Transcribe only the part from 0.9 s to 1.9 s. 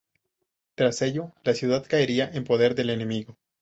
ello, la ciudad